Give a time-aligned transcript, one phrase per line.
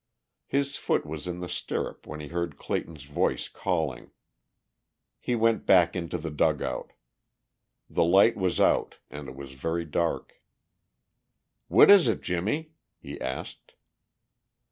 [0.47, 4.09] His foot was in the stirrup when he heard Clayton's voice calling.
[5.19, 6.93] He went back into the dugout.
[7.87, 10.41] The light was out and it was very dark.
[11.67, 13.75] "What is it, Jimmie?" he asked.